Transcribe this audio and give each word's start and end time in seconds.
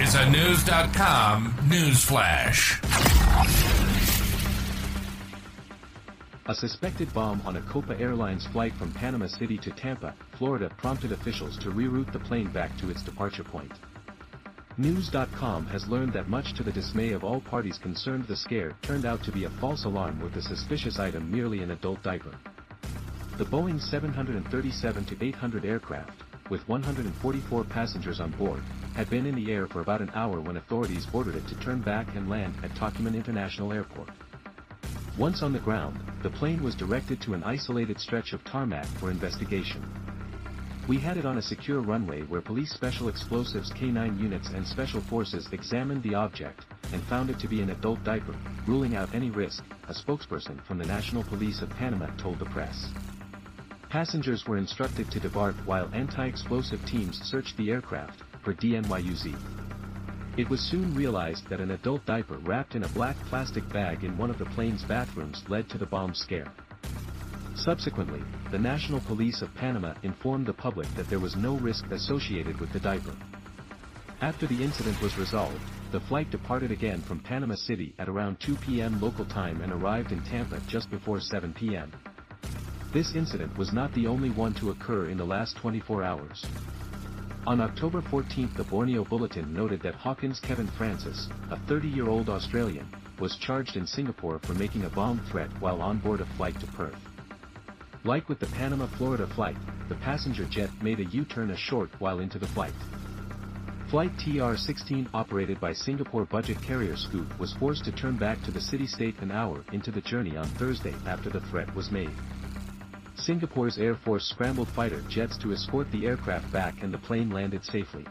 Is 0.00 0.14
a 0.14 0.30
News.com 0.30 1.54
news 1.68 2.04
flash. 2.04 2.80
A 6.46 6.54
suspected 6.54 7.12
bomb 7.12 7.42
on 7.44 7.56
a 7.56 7.62
Copa 7.62 7.98
Airlines 8.00 8.46
flight 8.46 8.72
from 8.74 8.92
Panama 8.92 9.26
City 9.26 9.58
to 9.58 9.70
Tampa, 9.72 10.14
Florida 10.32 10.70
prompted 10.76 11.10
officials 11.10 11.58
to 11.58 11.70
reroute 11.70 12.12
the 12.12 12.20
plane 12.20 12.48
back 12.52 12.76
to 12.78 12.90
its 12.90 13.02
departure 13.02 13.42
point. 13.42 13.72
News.com 14.76 15.66
has 15.66 15.88
learned 15.88 16.12
that 16.12 16.28
much 16.28 16.54
to 16.54 16.62
the 16.62 16.70
dismay 16.70 17.10
of 17.10 17.24
all 17.24 17.40
parties 17.40 17.78
concerned 17.78 18.24
the 18.28 18.36
scare 18.36 18.76
turned 18.82 19.04
out 19.04 19.24
to 19.24 19.32
be 19.32 19.44
a 19.44 19.50
false 19.50 19.84
alarm 19.84 20.20
with 20.20 20.32
the 20.32 20.42
suspicious 20.42 21.00
item 21.00 21.28
merely 21.28 21.60
an 21.60 21.72
adult 21.72 22.00
diaper. 22.04 22.34
The 23.36 23.46
Boeing 23.46 23.80
737-800 23.80 25.64
aircraft, 25.64 26.22
with 26.50 26.66
144 26.68 27.64
passengers 27.64 28.20
on 28.20 28.30
board, 28.32 28.62
had 28.94 29.08
been 29.10 29.26
in 29.26 29.34
the 29.34 29.52
air 29.52 29.66
for 29.66 29.80
about 29.80 30.00
an 30.00 30.10
hour 30.14 30.40
when 30.40 30.56
authorities 30.56 31.06
ordered 31.12 31.36
it 31.36 31.46
to 31.48 31.54
turn 31.60 31.80
back 31.80 32.14
and 32.14 32.28
land 32.28 32.54
at 32.62 32.74
Tocumen 32.74 33.14
International 33.14 33.72
Airport. 33.72 34.10
Once 35.18 35.42
on 35.42 35.52
the 35.52 35.58
ground, 35.58 35.98
the 36.22 36.30
plane 36.30 36.62
was 36.62 36.74
directed 36.74 37.20
to 37.20 37.34
an 37.34 37.42
isolated 37.42 38.00
stretch 38.00 38.32
of 38.32 38.44
tarmac 38.44 38.86
for 38.98 39.10
investigation. 39.10 39.84
We 40.86 40.96
had 40.96 41.16
it 41.18 41.26
on 41.26 41.36
a 41.36 41.42
secure 41.42 41.80
runway 41.80 42.22
where 42.22 42.40
police 42.40 42.70
special 42.70 43.08
explosives 43.08 43.70
K-9 43.72 44.18
units 44.18 44.48
and 44.48 44.66
special 44.66 45.02
forces 45.02 45.46
examined 45.52 46.02
the 46.02 46.14
object, 46.14 46.64
and 46.92 47.02
found 47.02 47.28
it 47.28 47.38
to 47.40 47.48
be 47.48 47.60
an 47.60 47.70
adult 47.70 48.02
diaper, 48.04 48.34
ruling 48.66 48.96
out 48.96 49.14
any 49.14 49.30
risk, 49.30 49.64
a 49.88 49.92
spokesperson 49.92 50.64
from 50.64 50.78
the 50.78 50.86
National 50.86 51.24
Police 51.24 51.60
of 51.60 51.68
Panama 51.70 52.06
told 52.16 52.38
the 52.38 52.46
press. 52.46 52.90
Passengers 53.88 54.46
were 54.46 54.58
instructed 54.58 55.10
to 55.10 55.18
depart 55.18 55.54
while 55.64 55.88
anti-explosive 55.94 56.84
teams 56.84 57.18
searched 57.22 57.56
the 57.56 57.70
aircraft, 57.70 58.22
for 58.42 58.52
DNYUZ. 58.52 59.34
It 60.36 60.50
was 60.50 60.60
soon 60.60 60.94
realized 60.94 61.48
that 61.48 61.60
an 61.60 61.70
adult 61.70 62.04
diaper 62.04 62.36
wrapped 62.38 62.74
in 62.74 62.84
a 62.84 62.88
black 62.88 63.16
plastic 63.30 63.66
bag 63.72 64.04
in 64.04 64.18
one 64.18 64.28
of 64.28 64.36
the 64.36 64.44
plane's 64.44 64.84
bathrooms 64.84 65.42
led 65.48 65.70
to 65.70 65.78
the 65.78 65.86
bomb 65.86 66.14
scare. 66.14 66.52
Subsequently, 67.54 68.22
the 68.50 68.58
National 68.58 69.00
Police 69.00 69.40
of 69.40 69.54
Panama 69.54 69.94
informed 70.02 70.44
the 70.44 70.52
public 70.52 70.86
that 70.94 71.08
there 71.08 71.18
was 71.18 71.34
no 71.34 71.54
risk 71.56 71.90
associated 71.90 72.60
with 72.60 72.70
the 72.74 72.80
diaper. 72.80 73.16
After 74.20 74.46
the 74.46 74.62
incident 74.62 75.00
was 75.00 75.16
resolved, 75.16 75.62
the 75.92 76.00
flight 76.00 76.30
departed 76.30 76.72
again 76.72 77.00
from 77.00 77.20
Panama 77.20 77.54
City 77.54 77.94
at 77.98 78.10
around 78.10 78.38
2 78.40 78.54
p.m. 78.56 79.00
local 79.00 79.24
time 79.24 79.62
and 79.62 79.72
arrived 79.72 80.12
in 80.12 80.22
Tampa 80.24 80.60
just 80.68 80.90
before 80.90 81.20
7 81.20 81.54
p.m. 81.54 81.90
This 82.90 83.14
incident 83.14 83.56
was 83.58 83.70
not 83.70 83.92
the 83.92 84.06
only 84.06 84.30
one 84.30 84.54
to 84.54 84.70
occur 84.70 85.08
in 85.08 85.18
the 85.18 85.24
last 85.24 85.56
24 85.58 86.02
hours. 86.02 86.46
On 87.46 87.60
October 87.60 88.00
14 88.00 88.50
the 88.56 88.64
Borneo 88.64 89.04
Bulletin 89.04 89.52
noted 89.52 89.82
that 89.82 89.94
Hawkins 89.94 90.40
Kevin 90.40 90.66
Francis, 90.68 91.28
a 91.50 91.56
30-year-old 91.56 92.30
Australian, 92.30 92.88
was 93.20 93.36
charged 93.36 93.76
in 93.76 93.86
Singapore 93.86 94.38
for 94.38 94.54
making 94.54 94.84
a 94.84 94.90
bomb 94.90 95.18
threat 95.30 95.50
while 95.60 95.82
on 95.82 95.98
board 95.98 96.22
a 96.22 96.26
flight 96.36 96.58
to 96.60 96.66
Perth. 96.68 96.96
Like 98.04 98.26
with 98.30 98.40
the 98.40 98.46
Panama-Florida 98.46 99.26
flight, 99.34 99.56
the 99.90 99.96
passenger 99.96 100.46
jet 100.46 100.70
made 100.82 101.00
a 101.00 101.04
U-turn 101.04 101.50
a 101.50 101.56
short 101.58 101.90
while 101.98 102.20
into 102.20 102.38
the 102.38 102.46
flight. 102.46 102.72
Flight 103.90 104.12
TR-16 104.18 105.08
operated 105.12 105.60
by 105.60 105.74
Singapore 105.74 106.24
budget 106.24 106.60
carrier 106.62 106.96
Scoot 106.96 107.38
was 107.38 107.52
forced 107.54 107.84
to 107.84 107.92
turn 107.92 108.16
back 108.16 108.42
to 108.44 108.50
the 108.50 108.60
city-state 108.60 109.18
an 109.20 109.30
hour 109.30 109.62
into 109.72 109.90
the 109.90 110.00
journey 110.00 110.38
on 110.38 110.46
Thursday 110.46 110.94
after 111.06 111.28
the 111.28 111.40
threat 111.40 111.74
was 111.74 111.90
made. 111.90 112.10
Singapore's 113.18 113.78
Air 113.78 113.94
Force 113.94 114.24
scrambled 114.24 114.68
fighter 114.68 115.02
jets 115.02 115.36
to 115.38 115.52
escort 115.52 115.90
the 115.90 116.06
aircraft 116.06 116.50
back 116.52 116.82
and 116.82 116.94
the 116.94 116.98
plane 116.98 117.30
landed 117.30 117.64
safely. 117.64 118.06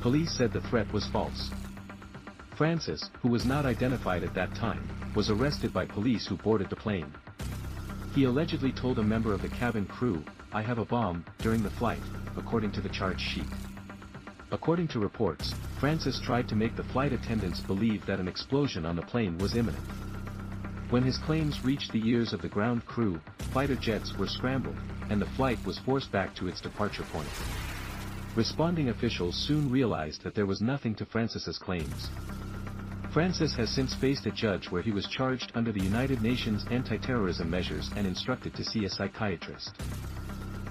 Police 0.00 0.32
said 0.32 0.52
the 0.52 0.60
threat 0.60 0.90
was 0.92 1.06
false. 1.06 1.50
Francis, 2.56 3.10
who 3.20 3.28
was 3.28 3.44
not 3.44 3.66
identified 3.66 4.22
at 4.22 4.34
that 4.34 4.54
time, 4.54 4.86
was 5.14 5.30
arrested 5.30 5.72
by 5.72 5.84
police 5.84 6.26
who 6.26 6.36
boarded 6.36 6.70
the 6.70 6.76
plane. 6.76 7.12
He 8.14 8.24
allegedly 8.24 8.70
told 8.70 8.98
a 8.98 9.02
member 9.02 9.32
of 9.32 9.42
the 9.42 9.48
cabin 9.48 9.86
crew, 9.86 10.24
I 10.52 10.62
have 10.62 10.78
a 10.78 10.84
bomb, 10.84 11.24
during 11.38 11.62
the 11.62 11.70
flight, 11.70 12.02
according 12.36 12.70
to 12.72 12.80
the 12.80 12.88
charge 12.88 13.20
sheet. 13.20 13.48
According 14.52 14.88
to 14.88 15.00
reports, 15.00 15.52
Francis 15.80 16.20
tried 16.20 16.48
to 16.48 16.54
make 16.54 16.76
the 16.76 16.84
flight 16.84 17.12
attendants 17.12 17.58
believe 17.58 18.06
that 18.06 18.20
an 18.20 18.28
explosion 18.28 18.86
on 18.86 18.94
the 18.94 19.02
plane 19.02 19.36
was 19.38 19.56
imminent. 19.56 19.84
When 20.90 21.02
his 21.02 21.18
claims 21.18 21.64
reached 21.64 21.92
the 21.92 22.06
ears 22.08 22.32
of 22.32 22.42
the 22.42 22.48
ground 22.48 22.86
crew, 22.86 23.20
fighter 23.52 23.74
jets 23.74 24.16
were 24.16 24.26
scrambled, 24.26 24.76
and 25.10 25.20
the 25.20 25.26
flight 25.26 25.58
was 25.64 25.78
forced 25.78 26.12
back 26.12 26.34
to 26.36 26.46
its 26.46 26.60
departure 26.60 27.04
point. 27.04 27.28
Responding 28.36 28.88
officials 28.88 29.36
soon 29.36 29.70
realized 29.70 30.22
that 30.22 30.34
there 30.34 30.46
was 30.46 30.60
nothing 30.60 30.94
to 30.96 31.06
Francis's 31.06 31.58
claims. 31.58 32.10
Francis 33.12 33.54
has 33.54 33.70
since 33.70 33.94
faced 33.94 34.26
a 34.26 34.30
judge 34.30 34.70
where 34.70 34.82
he 34.82 34.90
was 34.90 35.06
charged 35.06 35.52
under 35.54 35.70
the 35.70 35.82
United 35.82 36.20
Nations 36.20 36.66
anti-terrorism 36.70 37.48
measures 37.48 37.90
and 37.96 38.06
instructed 38.06 38.54
to 38.54 38.64
see 38.64 38.84
a 38.84 38.90
psychiatrist. 38.90 39.76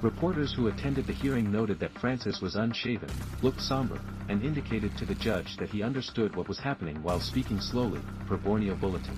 Reporters 0.01 0.53
who 0.53 0.67
attended 0.67 1.07
the 1.07 1.13
hearing 1.13 1.49
noted 1.49 1.79
that 1.79 1.97
Francis 1.97 2.41
was 2.41 2.55
unshaven, 2.55 3.09
looked 3.41 3.61
somber, 3.61 3.97
and 4.27 4.43
indicated 4.43 4.95
to 4.97 5.05
the 5.05 5.15
judge 5.15 5.55
that 5.55 5.69
he 5.69 5.81
understood 5.81 6.35
what 6.35 6.49
was 6.49 6.59
happening 6.59 7.01
while 7.01 7.21
speaking 7.21 7.61
slowly, 7.61 8.01
per 8.27 8.35
Borneo 8.35 8.75
Bulletin. 8.75 9.17